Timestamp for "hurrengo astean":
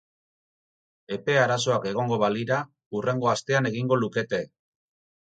2.99-3.69